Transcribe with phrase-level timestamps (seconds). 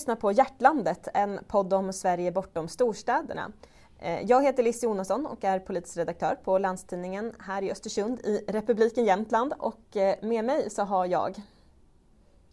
[0.00, 3.52] Lyssnar på Hjärtlandet, en podd om Sverige bortom storstäderna.
[3.98, 8.44] Eh, jag heter Liz Jonasson och är politisk redaktör på Landstidningen här i Östersund i
[8.48, 11.36] Republiken Jämtland och eh, med mig så har jag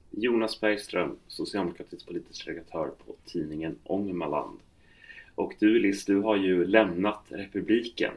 [0.10, 4.60] Jonas Bergström, socialdemokratisk politisk redaktör på tidningen Ångermanland.
[5.36, 8.14] Och du Liz, du har ju lämnat republiken.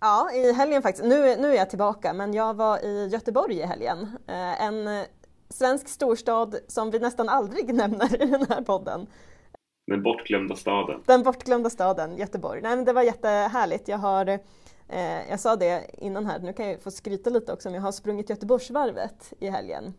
[0.00, 1.04] Ja, i helgen faktiskt.
[1.04, 3.98] Nu, nu är jag tillbaka, men jag var i Göteborg i helgen.
[4.26, 5.04] Eh, en
[5.48, 9.06] svensk storstad som vi nästan aldrig nämner i den här podden.
[9.86, 11.02] Den bortglömda staden.
[11.06, 12.62] Den bortglömda staden, Göteborg.
[12.62, 13.88] Nej, men det var jättehärligt.
[13.88, 14.26] Jag har,
[14.88, 17.82] eh, jag sa det innan här, nu kan jag få skryta lite också, men jag
[17.82, 19.94] har sprungit Göteborgsvarvet i helgen.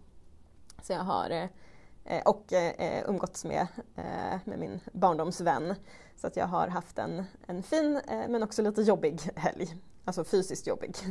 [0.81, 5.75] Så jag har eh, och eh, umgåtts med, eh, med min barndomsvän.
[6.15, 9.75] Så att jag har haft en, en fin eh, men också lite jobbig helg.
[10.05, 10.95] Alltså fysiskt jobbig.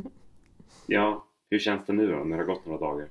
[0.91, 3.09] Ja, hur känns det nu då när det har gått några dagar?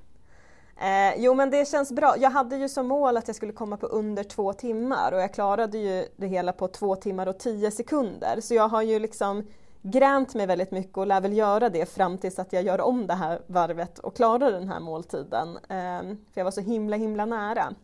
[0.80, 2.14] Eh, jo men det känns bra.
[2.18, 5.34] Jag hade ju som mål att jag skulle komma på under två timmar och jag
[5.34, 8.40] klarade ju det hela på två timmar och tio sekunder.
[8.40, 9.46] Så jag har ju liksom
[9.82, 13.06] gränt mig väldigt mycket och lär väl göra det fram tills att jag gör om
[13.06, 15.56] det här varvet och klarar den här måltiden.
[15.56, 17.74] Eh, för jag var så himla himla nära.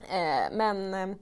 [0.00, 1.16] Eh, men eh,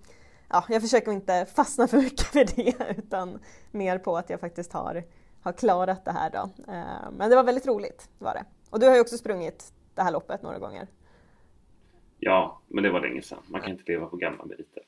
[0.49, 3.39] ja, jag försöker inte fastna för mycket för det utan
[3.71, 5.05] mer på att jag faktiskt har,
[5.43, 6.73] har klarat det här då.
[6.73, 8.45] Eh, men det var väldigt roligt, var det.
[8.71, 10.87] Och du har ju också sprungit det här loppet några gånger.
[12.19, 13.43] Ja, men det var länge sedan.
[13.47, 14.83] Man kan inte leva på gamla meriter.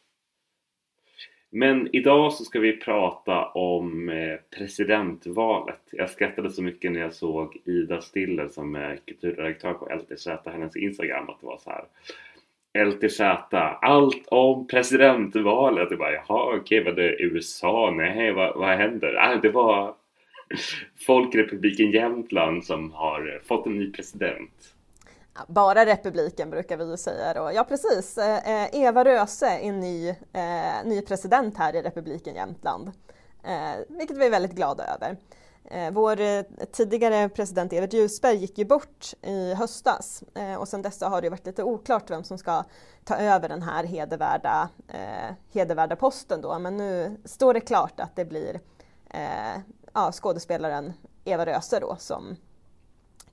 [1.51, 5.81] Men idag så ska vi prata om eh, presidentvalet.
[5.93, 10.77] Jag skrattade så mycket när jag såg Ida Stiller som är kulturredaktör på LTZ, hennes
[10.77, 11.84] Instagram, att det var så här
[12.84, 13.21] LTZ,
[13.83, 15.91] allt om presidentvalet.
[15.91, 17.91] Jag bara, jaha okej, var det USA?
[17.97, 19.15] Nej, vad, vad händer?
[19.15, 19.95] Ah, det var
[21.06, 24.75] Folkrepubliken Jämtland som har fått en ny president.
[25.47, 27.52] Bara republiken brukar vi ju säga då.
[27.54, 32.92] Ja precis, eh, eh, Eva Röse är ny, eh, ny president här i republiken Jämtland.
[33.88, 35.16] Vilket vi är väldigt glada över.
[35.92, 40.22] Vår tidigare president Evert Ljusberg gick ju bort i höstas
[40.58, 42.64] och sedan dess har det varit lite oklart vem som ska
[43.04, 44.68] ta över den här hedervärda,
[45.53, 46.58] hedervärda posten då.
[46.58, 48.60] Men nu står det klart att det blir
[49.94, 50.92] ja, skådespelaren
[51.24, 52.36] Eva Röse då som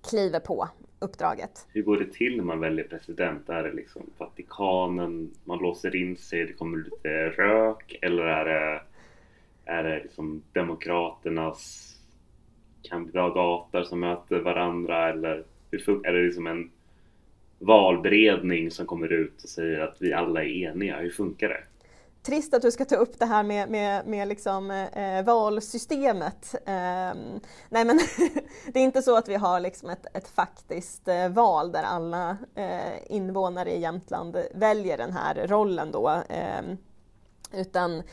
[0.02, 0.68] kliver på
[1.04, 1.68] uppdraget.
[1.70, 3.50] Hur går det till när man väljer president?
[3.50, 8.82] Är det liksom Vatikanen, man låser in sig, det kommer lite rök eller är det,
[9.66, 11.94] är det liksom Demokraternas
[12.82, 16.72] kandidater som möter varandra eller hur, är det liksom en
[17.60, 21.00] valberedning som kommer ut och säger att vi alla är eniga?
[21.00, 21.64] Hur funkar det?
[22.24, 26.56] Trist att du ska ta upp det här med, med, med liksom, eh, valsystemet.
[26.66, 27.14] Eh,
[27.70, 28.00] nej men
[28.74, 32.38] det är inte så att vi har liksom ett, ett faktiskt eh, val där alla
[32.56, 36.24] eh, invånare i Jämtland väljer den här rollen då.
[36.30, 36.78] Ehm,
[37.52, 38.04] utan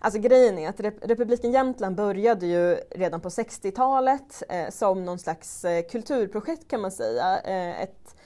[0.00, 5.64] Alltså grejen är att Republiken Jämtland började ju redan på 60-talet eh, som någon slags
[5.64, 7.40] eh, kulturprojekt kan man säga.
[7.40, 8.16] Eh, ett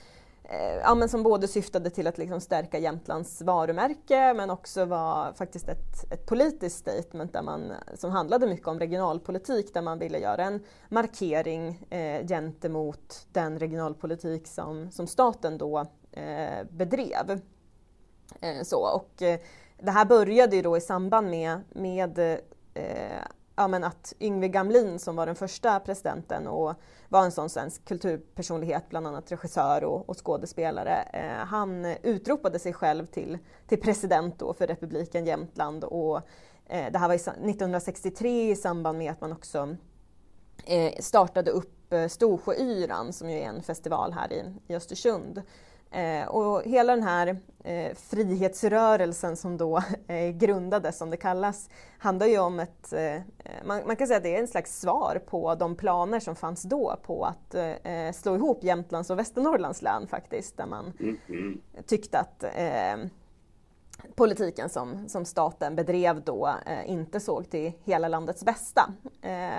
[0.45, 5.33] Eh, ja, men som både syftade till att liksom stärka Jämtlands varumärke men också var
[5.33, 10.19] faktiskt ett, ett politiskt statement där man, som handlade mycket om regionalpolitik där man ville
[10.19, 15.79] göra en markering eh, gentemot den regionalpolitik som, som staten då
[16.13, 17.41] eh, bedrev.
[18.41, 19.41] Eh, så, och, eh,
[19.79, 22.19] det här började ju då i samband med, med
[22.75, 23.25] eh,
[23.57, 26.75] ja, men att Yngve Gamlin som var den första presidenten och
[27.09, 31.03] var en sån svensk kulturpersonlighet, bland annat regissör och, och skådespelare.
[31.13, 36.17] Eh, han utropade sig själv till, till president då för republiken Jämtland och
[36.67, 39.77] eh, det här var 1963 i samband med att man också
[40.65, 45.43] eh, startade upp eh, Storsjöyran som ju är en festival här i, i Östersund.
[45.93, 52.27] Eh, och hela den här eh, frihetsrörelsen som då eh, grundades, som det kallas, handlar
[52.27, 52.93] ju om ett...
[52.93, 53.21] Eh,
[53.65, 56.63] man, man, kan säga att det är en slags svar på de planer som fanns
[56.63, 61.59] då på att eh, slå ihop Jämtlands och Västernorrlands län faktiskt, där man mm-hmm.
[61.87, 63.09] tyckte att eh,
[64.15, 66.55] politiken som, som staten bedrev då
[66.87, 68.93] inte såg till hela landets bästa.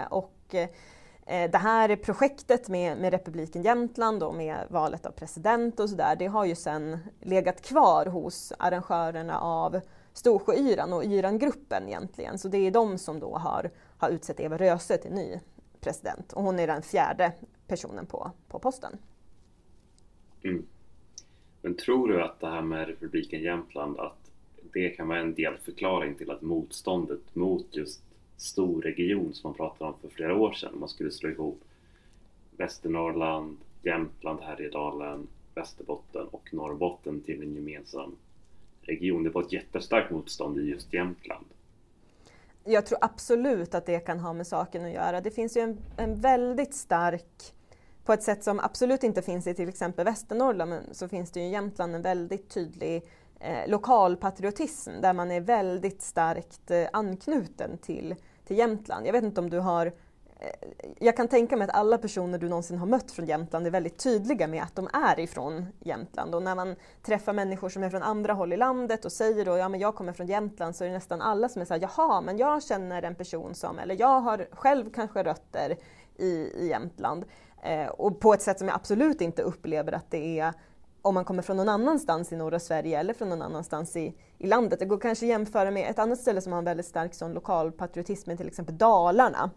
[0.10, 0.56] och
[1.25, 6.16] Eh, det här projektet med, med republiken Jämtland och med valet av president och sådär,
[6.16, 9.80] det har ju sen legat kvar hos arrangörerna av
[10.14, 12.38] Storsjöyran och Yrangruppen egentligen.
[12.38, 15.40] Så det är de som då har, har utsett Eva Röse till ny
[15.80, 17.34] president och hon är den fjärde
[17.68, 18.98] personen på, på posten.
[20.44, 20.66] Mm.
[21.62, 24.31] Men tror du att det här med republiken Jämtland, att
[24.74, 28.02] det kan vara en delförklaring till att motståndet mot just
[28.38, 30.80] stor region som man pratade om för flera år sedan.
[30.80, 31.62] Man skulle slå ihop
[32.57, 38.15] Västernorrland, Jämtland, Härjedalen, Västerbotten och Norrbotten till en gemensam
[38.81, 39.24] region.
[39.24, 41.45] Det var ett jättestarkt motstånd i just Jämtland.
[42.63, 45.21] Jag tror absolut att det kan ha med saken att göra.
[45.21, 47.53] Det finns ju en, en väldigt stark
[48.06, 51.39] på ett sätt som absolut inte finns i till exempel Västernorrland men så finns det
[51.39, 53.03] ju i Jämtland en väldigt tydlig
[53.44, 59.07] eh, lokalpatriotism där man är väldigt starkt eh, anknuten till, till Jämtland.
[59.07, 59.94] Jag vet inte om du har eh,
[61.00, 63.98] jag kan tänka mig att alla personer du någonsin har mött från Jämtland är väldigt
[63.98, 66.36] tydliga med att de är ifrån Jämtland.
[66.36, 69.57] Och när man träffar människor som är från andra håll i landet och säger då
[69.57, 72.22] ja men jag kommer från Jämtland så är det nästan alla som är såhär jaha
[72.22, 75.78] men jag känner en person som, eller jag har själv kanske rötter
[76.18, 77.25] i, i Jämtland.
[77.63, 80.54] Eh, och på ett sätt som jag absolut inte upplever att det är
[81.04, 84.48] om man kommer från någon annanstans i norra Sverige eller från någon annanstans i, i
[84.48, 84.80] landet.
[84.80, 87.34] Det går kanske att jämföra med ett annat ställe som har en väldigt stark sån
[87.34, 89.50] lokalpatriotism, till exempel Dalarna.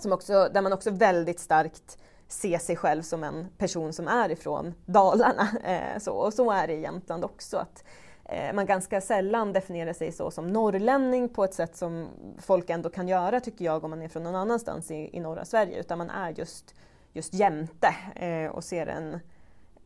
[0.00, 1.98] Som också, där man också väldigt starkt
[2.28, 5.48] ser sig själv som en person som är ifrån Dalarna.
[5.64, 7.56] Eh, så, och så är det i Jämtland också.
[7.56, 7.84] Att,
[8.24, 12.90] eh, man ganska sällan definierar sig så som norrlänning på ett sätt som folk ändå
[12.90, 15.80] kan göra tycker jag om man är från någon annanstans i, i norra Sverige.
[15.80, 16.74] Utan man är just,
[17.12, 19.20] just jämte eh, och ser en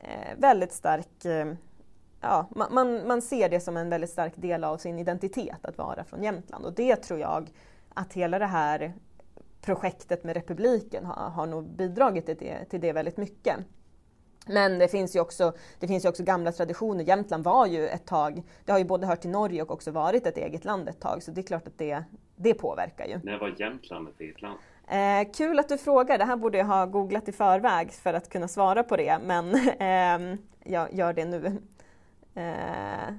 [0.03, 1.55] Eh, väldigt stark eh,
[2.25, 6.05] Ja, man, man ser det som en väldigt stark del av sin identitet att vara
[6.05, 7.51] från Jämtland och det tror jag
[7.95, 8.93] att hela det här
[9.61, 13.57] projektet med republiken har, har nog bidragit till det, till det väldigt mycket.
[14.47, 17.05] Men det finns ju också, det finns ju också gamla traditioner.
[17.05, 20.27] Jämtland var ju ett tag, det har ju både hört till Norge och också varit
[20.27, 22.05] ett eget land ett tag, så det är klart att det,
[22.37, 23.21] det påverkar ju.
[23.23, 24.59] När var Jämtland ett eget land?
[24.93, 28.29] Eh, kul att du frågar, det här borde jag ha googlat i förväg för att
[28.29, 31.59] kunna svara på det, men eh, jag gör det nu.
[32.35, 33.15] Eh,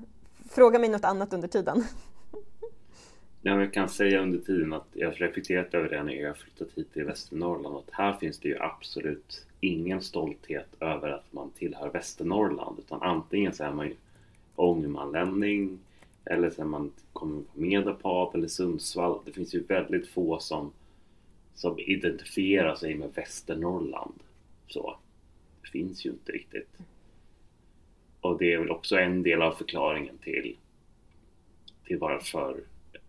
[0.49, 1.83] fråga mig något annat under tiden.
[3.41, 6.67] jag kan säga under tiden att jag har reflekterat över det när jag har flyttat
[6.75, 11.89] hit till Västernorrland att här finns det ju absolut ingen stolthet över att man tillhör
[11.89, 13.95] Västernorrland utan antingen så är man ju
[14.55, 15.79] ångermanlänning
[16.25, 19.19] eller så är man kommer från Medelpad eller Sundsvall.
[19.25, 20.71] Det finns ju väldigt få som
[21.55, 24.19] som identifierar sig med Västernorrland.
[24.67, 24.97] Så.
[25.61, 26.69] Det finns ju inte riktigt.
[28.21, 30.57] Och det är väl också en del av förklaringen till,
[31.85, 32.63] till varför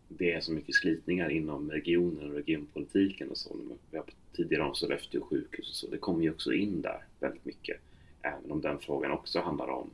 [0.08, 3.56] det är så mycket slitningar inom regionen och regionpolitiken och så.
[3.90, 5.86] Vi har tidigare om Sollefteå sjukhus och så.
[5.90, 7.80] Det kommer ju också in där väldigt mycket.
[8.22, 9.90] Även om den frågan också handlar om,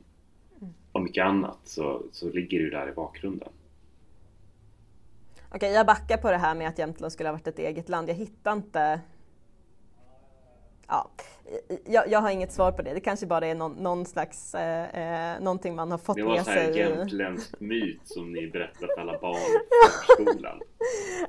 [0.91, 3.49] om mycket annat så, så ligger det ju där i bakgrunden.
[5.55, 8.09] Okej, jag backar på det här med att Jämtland skulle ha varit ett eget land.
[8.09, 9.01] Jag hittar inte...
[10.87, 11.11] Ja,
[11.85, 12.93] jag, jag har inget svar på det.
[12.93, 14.55] Det kanske bara är någon, någon slags...
[14.55, 16.55] Eh, eh någonting man har fått med sig.
[16.55, 20.59] Det var en jämtländsk myt som ni berättar för alla barn i förskolan.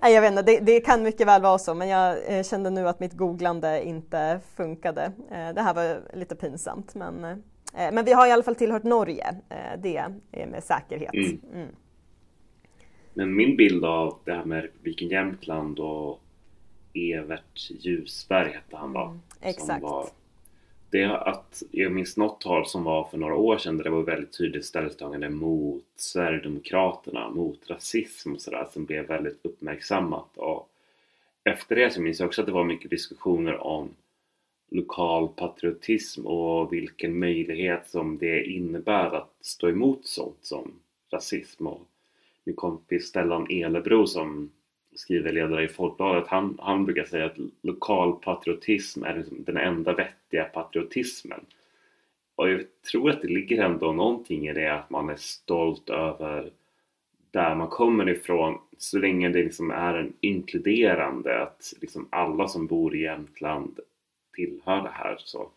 [0.02, 2.70] Nej, jag vet inte, det, det, kan mycket väl vara så men jag eh, kände
[2.70, 5.12] nu att mitt googlande inte funkade.
[5.30, 7.42] Eh, det här var lite pinsamt men,
[7.72, 9.34] men vi har i alla fall tillhört Norge.
[9.78, 11.14] Det är med säkerhet.
[11.14, 11.40] Mm.
[11.54, 11.68] Mm.
[13.14, 16.20] Men min bild av det här med Republiken Jämtland och
[16.94, 19.04] Evert Ljusberg hette han va?
[19.04, 19.82] Mm, exakt.
[19.82, 20.08] Var,
[20.92, 24.02] det att jag minns något tal som var för några år sedan där det var
[24.02, 30.36] väldigt tydligt ställningstagande mot Sverigedemokraterna, mot rasism och sådär som blev väldigt uppmärksammat.
[30.36, 30.68] Och
[31.44, 33.88] efter det så minns jag också att det var mycket diskussioner om
[34.70, 40.72] lokal patriotism och vilken möjlighet som det innebär att stå emot sånt som
[41.10, 41.80] rasism och
[42.44, 44.50] min kompis Stellan Elebro som
[44.94, 49.92] skriver ledare i Folkbladet, han, han brukar säga att lokal patriotism är liksom den enda
[49.92, 51.40] vettiga patriotismen.
[52.34, 56.50] Och jag tror att det ligger ändå någonting i det att man är stolt över
[57.30, 62.66] där man kommer ifrån så länge det liksom är en inkluderande att liksom alla som
[62.66, 63.80] bor i Jämtland
[64.34, 65.50] tillhör det här så,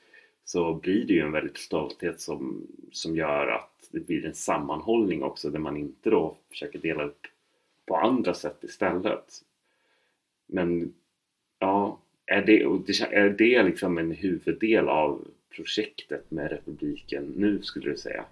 [0.46, 5.24] så blir det ju en väldigt stolthet som, som gör att det blir en sammanhållning
[5.24, 7.22] också där man inte då försöker dela upp
[7.86, 9.42] på andra sätt istället.
[10.48, 10.94] Men
[11.60, 12.62] ja, är det,
[13.15, 18.25] är det liksom en huvuddel av projektet med republiken nu skulle du säga?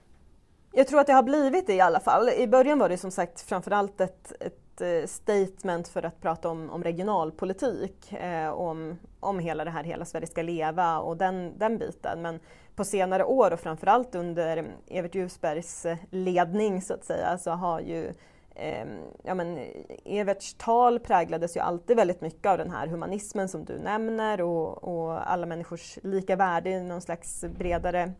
[0.76, 2.30] Jag tror att det har blivit det i alla fall.
[2.30, 6.70] I början var det som sagt framförallt ett, ett Eh, statement för att prata om,
[6.70, 11.78] om regionalpolitik, eh, om, om hela det här Hela Sverige ska leva och den, den
[11.78, 12.22] biten.
[12.22, 12.40] Men
[12.76, 17.80] på senare år och framförallt under Evert Ljusbergs eh, ledning så att säga så har
[17.80, 18.14] ju
[18.56, 18.88] eh,
[19.24, 19.60] ja, men,
[20.06, 24.84] Everts tal präglades ju alltid väldigt mycket av den här humanismen som du nämner och,
[24.84, 28.14] och alla människors lika värde i någon slags bredare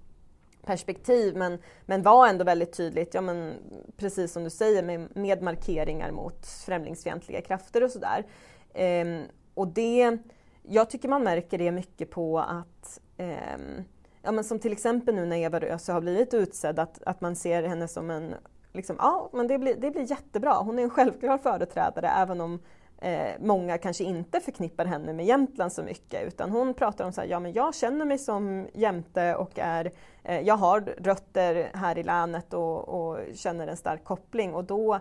[0.66, 3.54] perspektiv men, men var ändå väldigt tydligt, ja, men,
[3.98, 8.26] precis som du säger, med, med markeringar mot främlingsfientliga krafter och sådär.
[8.74, 10.18] Ehm, och det,
[10.64, 13.84] jag tycker man märker det mycket på att ehm,
[14.22, 17.36] ja, men som till exempel nu när Eva Röse har blivit utsedd, att, att man
[17.36, 18.36] ser henne som en
[18.74, 20.54] liksom, ja men det blir, det blir jättebra.
[20.54, 22.60] Hon är en självklar företrädare även om
[23.02, 27.22] eh, många kanske inte förknippar henne med Jämtland så mycket utan hon pratar om så
[27.22, 29.92] här, ja men jag känner mig som jämte och är,
[30.24, 35.00] eh, jag har rötter här i länet och, och, känner en stark koppling och då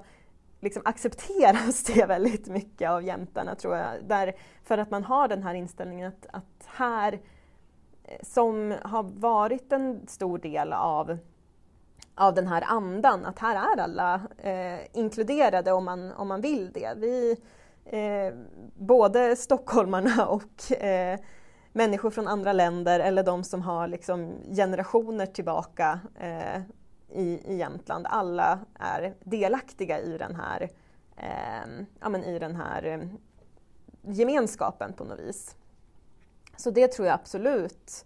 [0.60, 4.04] liksom accepteras det väldigt mycket av jämtarna tror jag.
[4.04, 4.32] Där,
[4.64, 7.12] för att man har den här inställningen att, att här,
[8.04, 11.18] eh, som har varit en stor del av
[12.14, 16.72] av den här andan, att här är alla eh, inkluderade om man, om man vill
[16.72, 16.94] det.
[16.96, 17.36] Vi,
[17.84, 18.34] eh,
[18.74, 21.18] både stockholmarna och eh,
[21.72, 26.62] människor från andra länder eller de som har liksom generationer tillbaka eh,
[27.12, 28.06] i, i Jämtland.
[28.08, 30.70] Alla är delaktiga i den här,
[31.16, 33.00] eh, ja, men i den här eh,
[34.02, 35.56] gemenskapen på något vis.
[36.56, 38.04] Så det tror jag absolut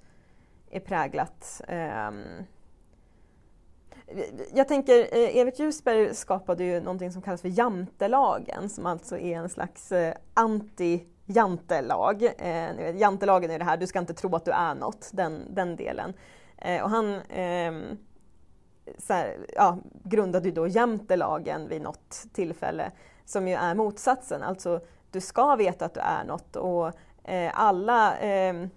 [0.71, 2.11] är präglat eh,
[4.55, 9.37] jag tänker, eh, Evert Ljusberg skapade ju någonting som kallas för jantelagen som alltså är
[9.39, 12.31] en slags eh, anti-jantelag.
[12.39, 15.77] Eh, jantelagen är det här, du ska inte tro att du är något, den, den
[15.77, 16.15] delen.
[16.59, 17.73] Eh, och han eh,
[19.09, 22.91] här, ja, grundade ju då jantelagen vid något tillfälle
[23.25, 26.93] som ju är motsatsen, alltså du ska veta att du är något och
[27.25, 28.71] eh, alla ehm,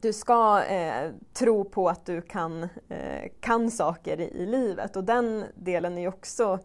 [0.00, 5.04] du ska eh, tro på att du kan, eh, kan saker i, i, livet och
[5.04, 6.58] den delen är ju också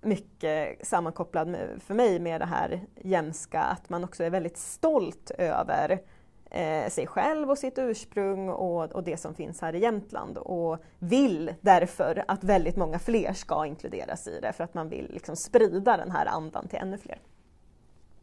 [0.00, 5.30] mycket sammankopplad med, för mig med det här jämska, att man också är väldigt stolt
[5.30, 6.02] över
[6.50, 10.78] eh, sig själv och sitt ursprung och, och, det som finns här i Jämtland och
[10.98, 15.36] vill därför att väldigt många fler ska inkluderas i det för att man vill liksom
[15.36, 17.18] sprida den här andan till ännu fler.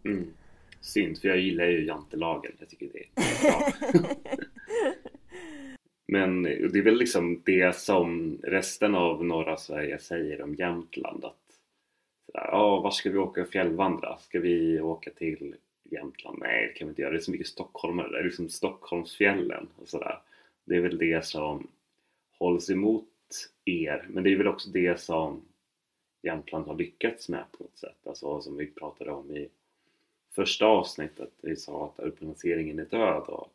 [0.05, 0.33] Mm
[0.81, 2.51] synd för jag gillar ju jantelagen.
[2.59, 3.71] Jag tycker det är bra.
[6.07, 11.25] Men det är väl liksom det som resten av norra Sverige säger om Jämtland.
[11.25, 11.41] Att
[12.33, 14.17] ja, var ska vi åka och fjällvandra?
[14.17, 15.55] Ska vi åka till
[15.91, 16.37] Jämtland?
[16.39, 17.11] Nej, det kan vi inte göra.
[17.11, 18.11] Det är så mycket stockholmare.
[18.11, 20.19] Det är liksom Stockholmsfjällen och sådär.
[20.65, 21.67] Det är väl det som
[22.39, 23.07] hålls emot
[23.65, 24.05] er.
[24.09, 25.41] Men det är väl också det som
[26.23, 28.07] Jämtland har lyckats med på något sätt.
[28.07, 29.49] Alltså som vi pratade om i
[30.31, 33.53] första avsnittet vi sa att urbaniseringen är död och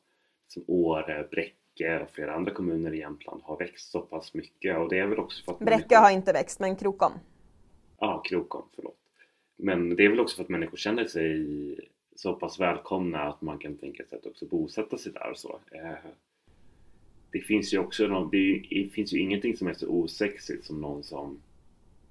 [0.49, 4.88] som Åre, Bräcke och flera andra kommuner i Jämtland har växt så pass mycket och
[4.88, 5.97] det är väl också för att Bräcke människor...
[5.97, 7.12] har inte växt men Krokom?
[7.99, 8.99] Ja, Krokom, förlåt.
[9.56, 11.47] Men det är väl också för att människor känner sig
[12.16, 15.61] så pass välkomna att man kan tänka sig att också bosätta sig där och så.
[15.71, 16.11] Eh,
[17.30, 21.42] det finns ju också det finns ju ingenting som är så osexigt som någon som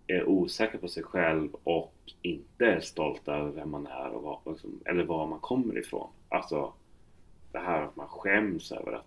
[0.08, 4.40] är osäker på sig själv och inte är stolt över vem man är och var,
[4.46, 6.10] liksom, eller var man kommer ifrån.
[6.30, 6.74] Alltså
[7.52, 9.06] det här att man skäms över att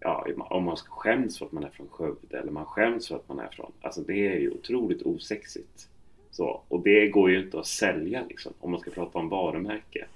[0.00, 3.28] Ja, om man skäms för att man är från Skövde eller man skäms för att
[3.28, 3.72] man är från...
[3.82, 5.88] Alltså det är ju otroligt osexigt.
[6.30, 10.06] Så, och det går ju inte att sälja liksom, om man ska prata om varumärke.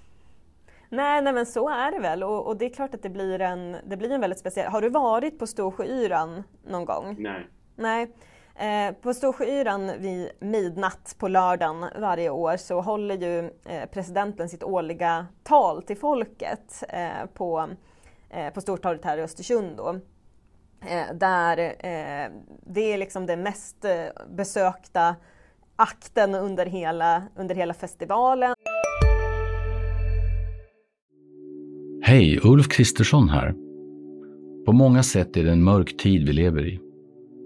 [0.88, 3.41] Nej, nej men så är det väl och, och, det är klart att det blir
[3.41, 4.71] en, det blir en väldigt speciell...
[4.71, 7.17] Har du varit på Storsjöyran någon gång?
[7.19, 7.47] Nej.
[7.76, 8.09] Nej.
[8.59, 14.62] Eh, på Storsjöyran vid midnatt på lördagen varje år så håller ju eh, presidenten sitt
[14.62, 17.68] årliga tal till folket eh, på,
[18.54, 19.76] på Stortorget här i Östersund.
[19.76, 19.99] Då.
[21.14, 21.56] Där
[22.66, 23.87] det är liksom den mest
[24.28, 25.16] besökta
[25.76, 28.54] akten under hela, under hela festivalen.
[32.02, 33.54] Hej, Ulf Kristersson här.
[34.66, 36.91] På många sätt är det en mörk tid vi lever i.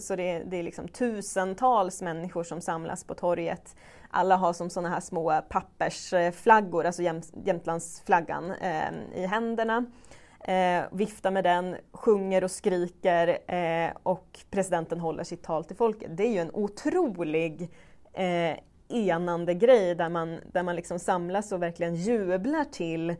[0.00, 3.76] Så det är, det är liksom tusentals människor som samlas på torget.
[4.10, 9.84] Alla har som sådana här små pappersflaggor, alltså Jäm, Jämtlandsflaggan, eh, i händerna.
[10.40, 16.16] Eh, viftar med den, sjunger och skriker eh, och presidenten håller sitt tal till folket.
[16.16, 17.70] Det är ju en otrolig
[18.12, 23.10] eh, enande grej där man, där man liksom samlas och verkligen jublar till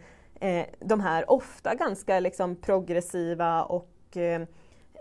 [0.40, 4.42] eh, de här ofta ganska liksom progressiva och eh,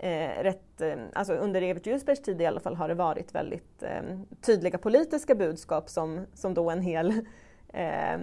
[0.00, 3.82] eh, rätt, eh, alltså under Evert Ljusbergs tid i alla fall har det varit väldigt
[3.82, 4.02] eh,
[4.40, 7.10] tydliga politiska budskap som, som då en hel
[7.72, 8.18] eh,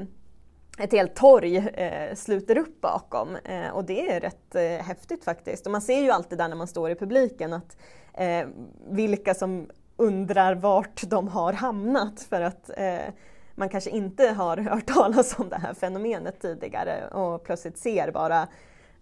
[0.77, 5.65] ett helt torg eh, sluter upp bakom eh, och det är rätt eh, häftigt faktiskt.
[5.65, 7.77] Och man ser ju alltid där när man står i publiken att
[8.13, 8.47] eh,
[8.89, 13.13] vilka som undrar vart de har hamnat för att eh,
[13.55, 18.47] man kanske inte har hört talas om det här fenomenet tidigare och plötsligt ser bara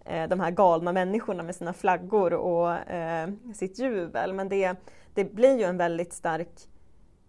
[0.04, 4.32] Eh, de här galna människorna med sina flaggor och eh, sitt jubel.
[4.32, 4.76] Men det,
[5.14, 6.68] det blir ju en väldigt stark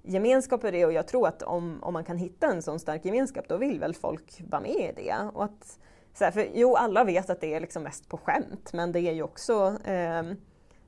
[0.04, 3.06] gemenskap i det och jag tror att om, om man kan hitta en sån stark
[3.06, 5.16] gemenskap då vill väl folk vara med i det.
[5.34, 5.80] Och att,
[6.14, 9.00] så här, för, jo, alla vet att det är liksom mest på skämt men det
[9.00, 10.24] är ju också eh,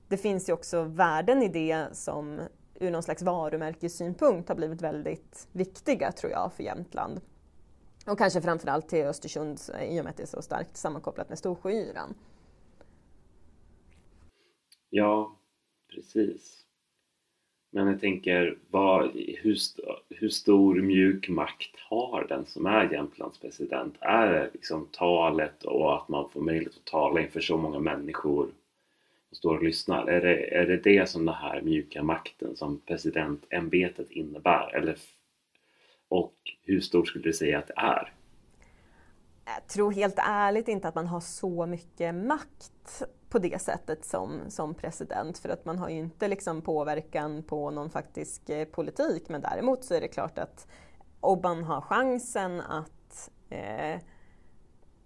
[0.07, 2.39] det finns ju också värden i det som
[2.75, 7.21] ur någon slags varumärkessynpunkt har blivit väldigt viktiga tror jag för Jämtland.
[8.05, 11.29] Och kanske framförallt till Östersund eh, i och med att det är så starkt sammankopplat
[11.29, 12.13] med Storsjöyran.
[14.89, 15.35] Ja,
[15.93, 16.65] precis.
[17.71, 19.57] Men jag tänker, vad, hur,
[20.09, 23.95] hur stor mjuk makt har den som är Jämtlands president?
[23.99, 28.47] Är det liksom talet och att man får möjlighet att tala inför så många människor
[29.29, 30.07] som står och lyssnar?
[30.07, 34.75] Är det, är det det som den här mjuka makten som presidentämbetet innebär?
[34.75, 34.97] Eller,
[36.09, 38.13] och hur stor skulle du säga att det är?
[39.45, 44.39] Jag tror helt ärligt inte att man har så mycket makt på det sättet som,
[44.47, 49.29] som president för att man har ju inte liksom påverkan på någon faktisk eh, politik
[49.29, 50.67] men däremot så är det klart att
[51.19, 53.99] om man har chansen att eh,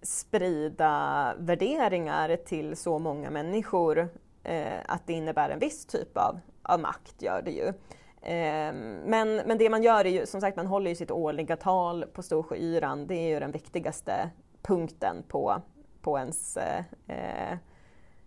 [0.02, 4.08] sprida värderingar till så många människor
[4.42, 7.72] eh, att det innebär en viss typ av, av makt, gör det ju.
[8.22, 11.56] Ehm, men, men det man gör är ju, som sagt, man håller ju sitt årliga
[11.56, 13.06] tal på Storsjöyran.
[13.06, 14.30] Det är ju den viktigaste
[14.62, 15.62] punkten på,
[16.02, 17.58] på ens eh, eh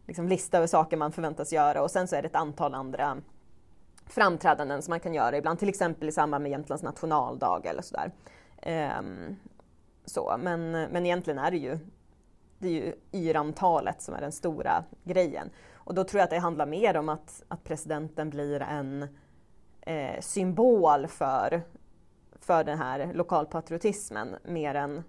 [0.08, 3.18] liksom lista över saker man förväntas göra och sen så är det ett antal andra
[4.06, 8.12] framträdanden som man kan göra ibland, till exempel i samband med Jämtlands nationaldag eller sådär.
[9.00, 9.36] Um,
[10.06, 11.80] så, men, men egentligen är det ju,
[12.58, 15.50] det är ju yrantalet som är den stora grejen.
[15.74, 19.08] Och då tror jag att det handlar mer om att, att presidenten blir en
[19.86, 21.64] eh, symbol för,
[22.32, 25.04] för den här lokalpatriotismen mer än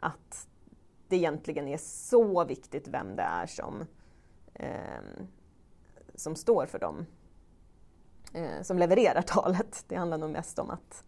[0.00, 0.48] att
[1.08, 3.84] det egentligen är så viktigt vem det är som
[4.54, 5.26] eh,
[6.14, 7.06] som står för dem,
[8.34, 9.84] eh, som levererar talet.
[9.88, 11.04] Det handlar nog mest om att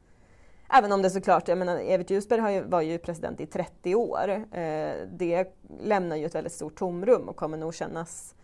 [0.70, 4.28] Även om det såklart, jag menar Evert Ljusberg ju, var ju president i 30 år.
[4.28, 8.34] Eh, det lämnar ju ett väldigt stort tomrum och kommer nog kännas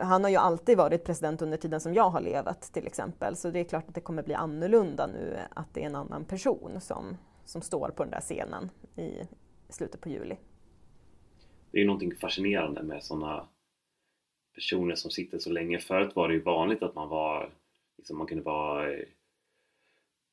[0.00, 3.50] han har ju alltid varit president under tiden som jag har levat till exempel, så
[3.50, 6.80] det är klart att det kommer bli annorlunda nu att det är en annan person
[6.80, 9.26] som, som står på den där scenen i
[9.68, 10.36] slutet på juli.
[11.70, 13.48] Det är någonting fascinerande med sådana
[14.54, 15.78] personer som sitter så länge.
[15.78, 17.52] Förut var det ju vanligt att man var,
[17.96, 19.04] liksom man kunde vara eh,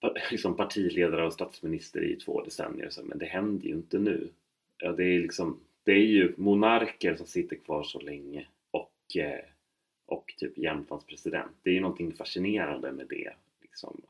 [0.32, 4.30] liksom partiledare och statsminister i två decennier, men det händer ju inte nu.
[4.78, 8.48] Ja, det, är liksom, det är ju monarker som sitter kvar så länge
[9.16, 11.52] och, och typ Jämtlands president.
[11.64, 13.34] Det är ju någonting fascinerande med det.
[13.62, 14.02] Liksom.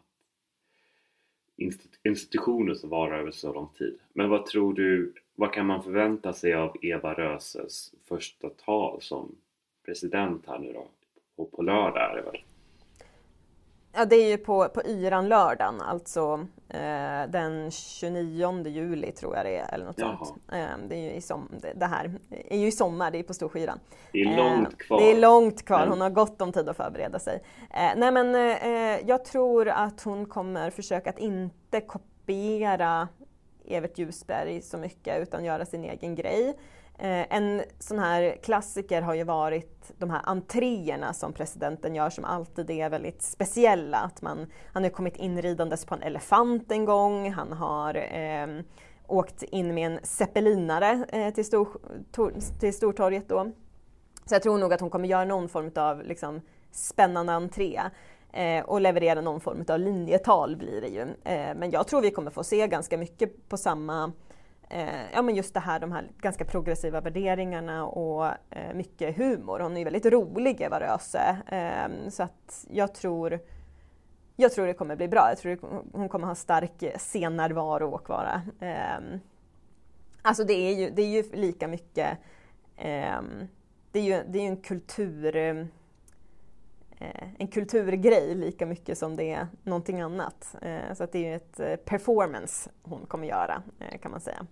[2.04, 4.00] Institutioner som varar över så lång tid.
[4.14, 9.36] Men vad tror du, vad kan man förvänta sig av Eva Röses första tal som
[9.86, 10.88] president här nu då.
[11.36, 12.44] På, på lördag är det väl?
[13.94, 19.58] Ja, det är ju på, på Yran-lördagen, alltså eh, den 29 juli tror jag det
[19.58, 20.26] är, eller något Jaha.
[20.26, 20.42] sånt.
[20.52, 23.24] Eh, det, är ju i som, det, det, här är ju i sommar, det är
[23.24, 23.80] på Storskyran.
[24.12, 25.00] Det är långt eh, kvar.
[25.00, 27.44] Det är långt kvar, hon har gott om tid att förbereda sig.
[27.70, 33.08] Eh, nej men eh, jag tror att hon kommer försöka att inte kopiera
[33.68, 36.58] Evert Ljusberg så mycket utan göra sin egen grej.
[37.02, 42.26] Eh, en sån här klassiker har ju varit de här entréerna som presidenten gör som
[42.26, 43.98] alltid är väldigt speciella.
[43.98, 48.48] Att man, han har kommit inridandes på en elefant en gång, han har eh,
[49.08, 51.68] åkt in med en zeppelinare eh, till, stor,
[52.12, 53.52] tor, till Stortorget då.
[54.26, 57.82] Så jag tror nog att hon kommer göra någon form av liksom, spännande entré.
[58.34, 61.02] Eh, och leverera någon form av linjetal blir det ju.
[61.02, 64.12] Eh, men jag tror vi kommer få se ganska mycket på samma
[64.70, 69.60] eh, ja, men just det här, de här ganska progressiva värderingarna och eh, mycket humor.
[69.60, 71.38] Hon är ju väldigt rolig, Eva Röse.
[71.48, 73.40] Eh, så att jag tror,
[74.36, 75.30] jag tror det kommer bli bra.
[75.30, 78.42] Jag tror hon kommer ha stark scennärvaro och vara...
[78.60, 79.20] Eh,
[80.22, 82.18] alltså det är, ju, det är ju lika mycket...
[82.78, 83.22] Eh,
[83.92, 85.36] det är ju, det är ju en kultur
[87.00, 90.56] eh, en kulturgrej lika mycket som det är någonting annat.
[90.62, 93.64] Eh, så att det är ju ett eh, performance hon kommer göra
[94.02, 94.46] kan man säga.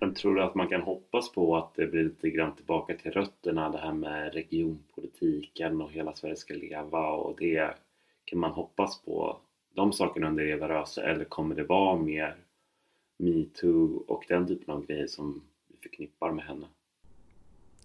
[0.00, 3.10] Men tror du att man kan hoppas på att det blir lite grann tillbaka till
[3.10, 7.74] rötterna det här med regionpolitiken och hela Sverige ska leva och det
[8.24, 9.40] kan man hoppas på
[9.74, 12.36] de sakerna under Eva Röse eller kommer det vara mer
[13.18, 16.66] metoo och den typen av grejer som vi förknippar med henne?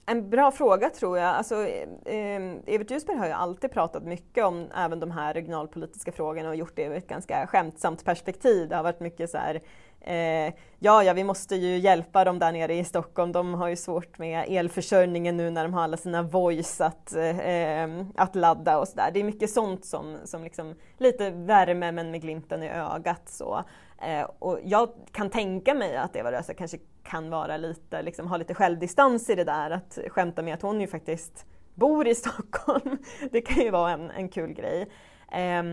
[0.05, 1.35] En bra fråga tror jag.
[1.35, 6.49] Alltså, eh, Evert Ljusberg har ju alltid pratat mycket om även de här regionalpolitiska frågorna
[6.49, 8.69] och gjort det ur ett ganska skämtsamt perspektiv.
[8.69, 9.61] Det har varit mycket så här,
[10.05, 13.31] eh, ja, ja, vi måste ju hjälpa dem där nere i Stockholm.
[13.31, 17.39] De har ju svårt med elförsörjningen nu när de har alla sina voice att, eh,
[17.39, 19.11] ehm, att ladda och sådär.
[19.13, 23.63] Det är mycket sånt som, som liksom, lite värme men med glimten i ögat så.
[24.01, 28.37] Eh, och jag kan tänka mig att Eva Röse kanske kan vara lite, liksom, ha
[28.37, 32.97] lite självdistans i det där, att skämta med att hon ju faktiskt bor i Stockholm.
[33.31, 34.87] Det kan ju vara en, en kul grej.
[35.31, 35.63] Eh,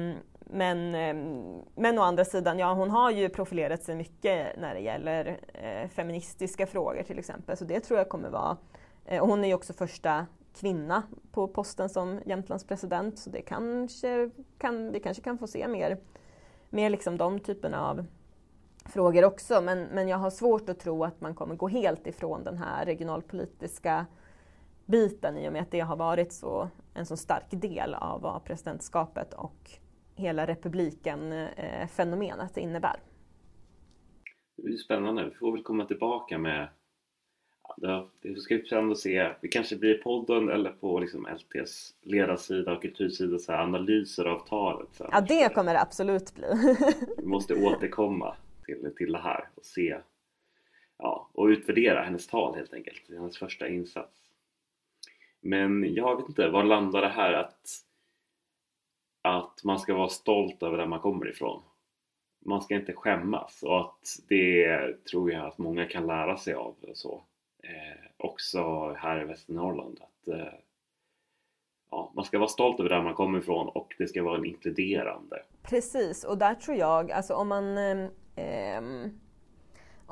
[0.47, 1.15] men, eh,
[1.75, 5.89] men å andra sidan, ja hon har ju profilerat sig mycket när det gäller eh,
[5.89, 8.57] feministiska frågor till exempel, så det tror jag kommer vara
[9.05, 11.03] eh, och hon är ju också första kvinna
[11.33, 15.99] på posten som Jämtlands president så det kanske kan, vi kanske kan få se mer
[16.75, 18.05] Mer liksom de typerna av
[18.85, 19.61] frågor också.
[19.61, 22.85] Men, men jag har svårt att tro att man kommer gå helt ifrån den här
[22.85, 24.07] regionalpolitiska
[24.87, 28.45] biten i och med att det har varit så, en så stark del av vad
[28.45, 29.71] presidentskapet och
[30.15, 32.97] hela republiken-fenomenet eh, innebär.
[34.57, 35.25] Det blir spännande.
[35.25, 36.69] Vi får väl komma tillbaka med
[37.77, 39.33] Ja, det ska bli spännande att se.
[39.41, 44.25] Det kanske blir i podden eller på liksom LTs ledarsida och kultursida så här, analyser
[44.25, 44.89] av talet.
[44.93, 46.47] Så Ja, det kommer det absolut bli.
[47.17, 49.99] Vi måste återkomma till, till det här och se
[50.99, 53.03] ja, och utvärdera hennes tal helt enkelt.
[53.09, 54.19] Hennes första insats.
[55.41, 57.69] Men jag vet inte, var landar det här att,
[59.23, 61.63] att man ska vara stolt över där man kommer ifrån?
[62.45, 66.75] Man ska inte skämmas och att det tror jag att många kan lära sig av.
[66.95, 67.23] Så
[67.63, 70.01] eh, också här i Västernorrland.
[70.01, 70.55] Att, eh,
[71.91, 74.45] ja, man ska vara stolt över där man kommer ifrån och det ska vara en
[74.45, 75.43] inkluderande.
[75.63, 79.21] Precis, och där tror jag, alltså om man eh, ehm,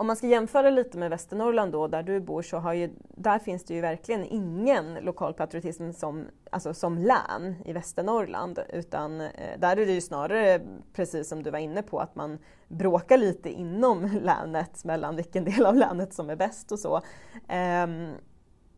[0.01, 3.39] om man ska jämföra lite med Västernorrland då, där du bor, så har ju, där
[3.39, 8.59] finns det ju verkligen ingen lokalpatriotism som, alltså som län i Västernorrland.
[8.69, 10.61] Utan eh, där är det ju snarare,
[10.93, 15.67] precis som du var inne på, att man bråkar lite inom länet mellan vilken del
[15.67, 17.01] av länet som är bäst och så.
[17.49, 18.13] Ehm,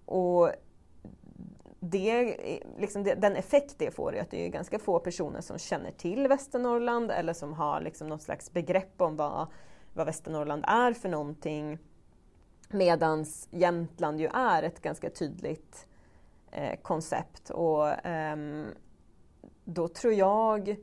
[0.04, 0.50] och
[1.80, 2.36] det,
[2.78, 5.90] liksom det, den effekt det får är att det är ganska få personer som känner
[5.90, 9.46] till Västernorrland eller som har liksom något slags begrepp om vad
[9.92, 11.78] vad Västernorrland är för någonting.
[12.68, 15.86] Medans Jämtland ju är ett ganska tydligt
[16.50, 18.36] eh, koncept och eh,
[19.64, 20.76] då tror jag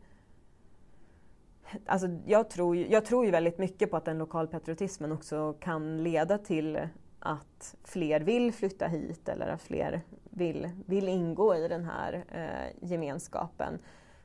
[1.86, 6.38] Alltså jag, tror, jag tror ju väldigt mycket på att den lokalpatriotismen också kan leda
[6.38, 6.80] till
[7.20, 12.90] att fler vill flytta hit eller att fler vill, vill ingå i den här eh,
[12.90, 13.80] gemenskapen.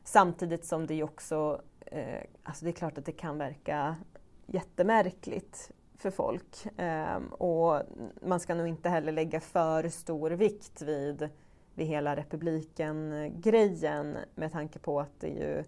[0.05, 3.97] Samtidigt som det ju också, eh, alltså det är klart att det kan verka
[4.47, 5.73] jättemärkligt
[6.05, 6.67] för folk.
[6.77, 7.83] Ehm, och
[8.23, 11.29] man ska nog inte heller lägga för stor vikt vid,
[11.75, 15.65] vid hela republiken-grejen med tanke på att det ju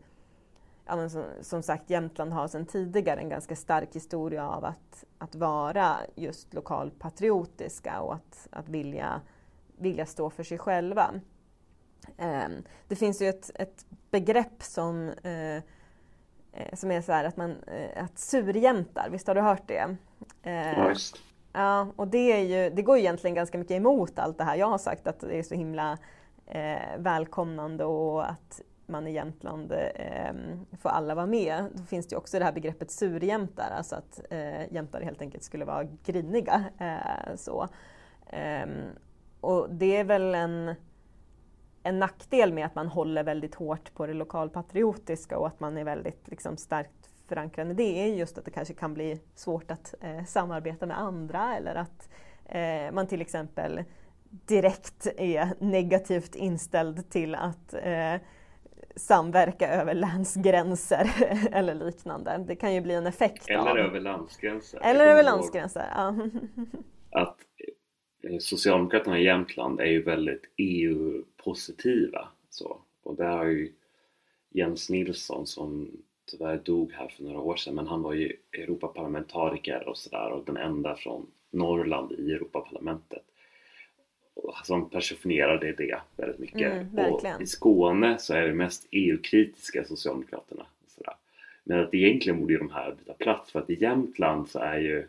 [0.87, 5.05] ja, men som, som, sagt, Jämtland har sedan tidigare en ganska stark historia av att,
[5.19, 9.21] att vara just lokalpatriotiska och att, att vilja,
[9.79, 11.15] vilja stå för sig själva.
[12.17, 12.49] Eh,
[12.89, 15.63] det finns ju ett, ett begrepp som Eh,
[16.73, 19.97] som är så här att man, eh, att surjämtar, visst har du hört det?
[20.43, 21.17] Eh, ja, just.
[21.53, 24.57] Ja, och det, är ju, det går ju egentligen ganska mycket emot allt det här
[24.57, 25.99] jag har sagt att det är så himla
[26.47, 30.35] eh, välkomnande och att man i Jämtland eh,
[30.83, 31.65] får alla vara med.
[31.75, 35.45] Då finns det ju också det här begreppet surjämtar, alltså att eh, jämtar helt enkelt
[35.45, 36.65] skulle vara griniga.
[36.79, 37.69] Eh, så.
[38.31, 38.91] Ehm,
[39.41, 40.75] och det är väl en
[41.87, 45.85] en nackdel med att man håller väldigt hårt på det lokalpatriotiska och att man är
[45.85, 49.95] väldigt liksom, starkt förankrad i det är just att det kanske kan bli svårt att
[50.01, 52.09] eh, samarbeta med andra eller att
[52.45, 53.85] eh, man till exempel
[54.31, 58.15] direkt är negativt inställd till att eh,
[58.97, 61.11] samverka över länsgränser
[61.53, 62.45] eller liknande.
[62.47, 63.79] Det kan ju bli en effekt Eller av...
[63.79, 64.81] över landsgränser.
[64.83, 66.15] Eller över landsgränser, ja.
[67.21, 67.37] Att
[68.41, 72.29] Socialdemokraterna i Jämtland är ju väldigt EU-positiva.
[72.51, 72.79] Så.
[73.03, 73.73] Och där har ju
[74.51, 75.91] Jens Nilsson som
[76.31, 80.45] tyvärr dog här för några år sedan men han var ju Europaparlamentariker och sådär och
[80.45, 83.23] den enda från Norrland i Europaparlamentet
[84.65, 86.73] som personifierade det väldigt mycket.
[86.73, 90.67] Mm, och I Skåne så är det mest EU-kritiska Socialdemokraterna.
[90.89, 91.15] Sådär.
[91.65, 94.79] Men att egentligen borde ju de här byta plats för att i Jämtland så är
[94.79, 95.07] ju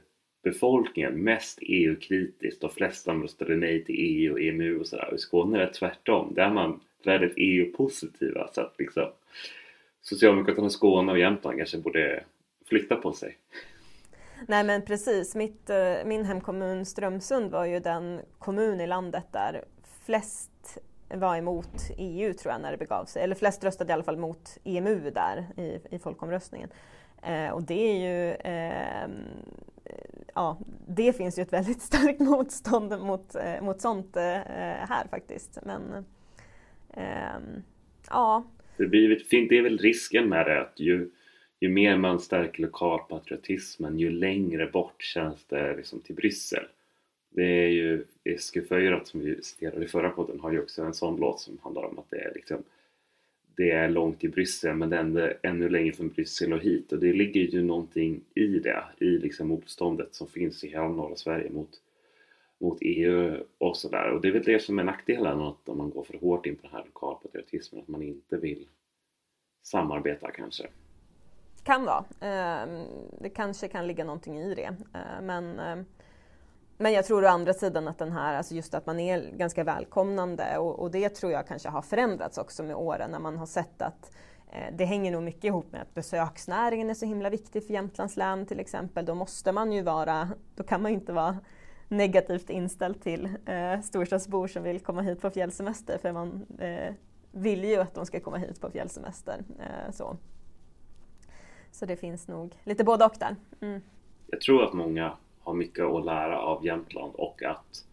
[0.49, 2.63] befolkningen mest EU-kritiskt.
[2.63, 5.13] och flesta röstade nej till EU och EMU och sådär.
[5.15, 6.33] I Skåne är det tvärtom.
[6.35, 8.49] Där är man väldigt EU-positiva.
[8.53, 9.11] Så att liksom
[10.01, 12.23] Socialdemokraterna i Skåne och Jämtland kanske borde
[12.65, 13.37] flytta på sig.
[14.47, 19.63] Nej men precis, Mitt, eh, min hemkommun Strömsund var ju den kommun i landet där
[20.05, 20.77] flest
[21.09, 23.23] var emot EU tror jag när det begav sig.
[23.23, 26.69] Eller flest röstade i alla fall mot EMU där i, i folkomröstningen.
[27.23, 29.09] Eh, och det är ju eh,
[30.37, 35.07] ja, det finns ju ett väldigt starkt motstånd mot, eh, mot sånt eh, eh här
[35.09, 35.59] faktiskt.
[35.65, 36.05] Men
[36.93, 37.63] ehm,
[38.09, 38.47] ja.
[38.77, 41.09] Det, blir, det är väl risken med det att ju,
[41.59, 46.63] ju mer man stärker lokalpatriotismen ju längre bort känns det liksom till Bryssel.
[47.29, 51.19] Det är ju SQ4 som vi citerade i förra podden har ju också en sån
[51.19, 52.63] låt som handlar om att det är liksom
[53.57, 56.99] det är långt till Bryssel men det är ännu längre från Bryssel och hit och
[56.99, 61.49] det ligger ju någonting i det, i liksom motståndet som finns i hela norra Sverige
[61.49, 61.69] mot,
[62.59, 65.89] mot EU och sådär och det är väl det som är nackdelen att om man
[65.89, 68.67] går för hårt in på den här lokalpatriotismen att man inte vill
[69.63, 70.67] samarbeta kanske.
[71.63, 72.05] Kan vara.
[72.21, 72.85] Ehm,
[73.21, 75.85] det kanske kan ligga någonting i det ehm, men ehm,
[76.77, 79.63] men jag tror å andra sidan att den här, alltså just att man är ganska
[79.63, 83.45] välkomnande och, och det tror jag kanske har förändrats också med åren när man har
[83.45, 84.11] sett att
[84.51, 88.17] eh, det hänger nog mycket ihop med att besöksnäringen är så himla viktig för Jämtlands
[88.17, 89.05] län till exempel.
[89.05, 91.37] Då måste man ju vara, då kan man ju inte vara
[91.87, 96.93] negativt inställd till eh, storstadsbor som vill komma hit på fjällsemester för man eh,
[97.31, 99.43] vill ju att de ska komma hit på fjällsemester.
[99.59, 100.17] Eh, så.
[101.71, 103.35] så det finns nog lite både och där.
[103.61, 103.81] Mm.
[104.27, 107.85] Jag tror att många har mycket att lära av Jämtland och att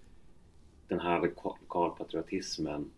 [0.89, 2.91] den här lokalpatriotismen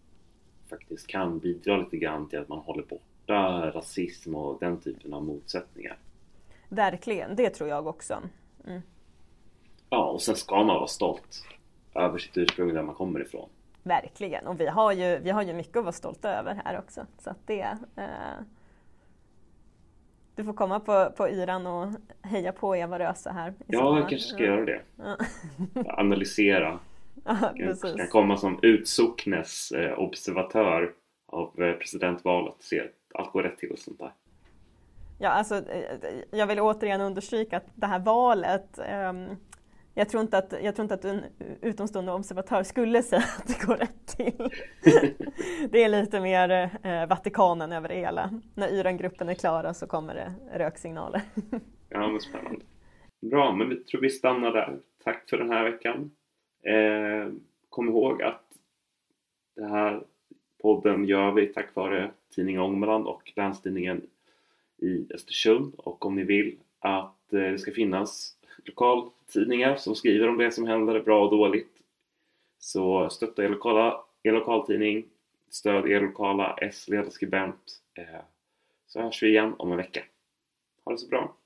[0.68, 5.24] faktiskt kan bidra lite grann till att man håller borta rasism och den typen av
[5.24, 5.98] motsättningar.
[6.68, 8.22] Verkligen, det tror jag också.
[8.66, 8.82] Mm.
[9.90, 11.44] Ja, och sen ska man vara stolt
[11.94, 13.48] över sitt ursprung där man kommer ifrån.
[13.82, 17.06] Verkligen, och vi har ju, vi har ju mycket att vara stolta över här också.
[17.18, 18.44] Så att det, eh,
[20.36, 21.88] du får komma på, på yran och
[22.22, 23.54] heja på Eva Röse här.
[23.66, 24.80] Ja, jag kanske ska göra det.
[24.96, 25.16] Ja.
[25.86, 26.78] Analysera.
[27.28, 30.92] Ja, jag kan komma som utsocknes eh, observatör
[31.26, 32.54] av eh, presidentvalet.
[32.58, 34.12] Se att allt går rätt till och sånt där.
[35.18, 35.96] Ja, alltså, eh,
[36.30, 39.36] jag vill återigen understryka att det här valet um,
[39.98, 41.24] jag tror, inte att, jag tror inte att en
[41.62, 44.50] utomstående observatör skulle säga att det går rätt till.
[45.70, 48.40] det är lite mer eh, Vatikanen över det hela.
[48.54, 51.20] När Yrangruppen är klara så kommer det röksignaler.
[51.88, 52.60] ja, men spännande.
[53.20, 54.78] Bra, men vi tror vi stannar där.
[55.04, 56.10] Tack för den här veckan.
[56.62, 57.32] Eh,
[57.68, 58.44] kom ihåg att
[59.56, 60.02] den här
[60.62, 64.02] podden gör vi tack vare tidningen Ångermanland och Länstidningen
[64.78, 65.74] i Östersund.
[65.76, 68.36] Och om ni vill att eh, det ska finnas
[69.32, 71.72] tidningar som skriver om det som händer, bra och dåligt.
[72.58, 75.04] Så stötta er lokala er lokaltidning,
[75.50, 77.80] stöd er lokala S-ledarskribent.
[77.98, 78.22] Eh,
[78.86, 80.04] så hörs vi igen om en vecka.
[80.84, 81.36] Ha det så bra!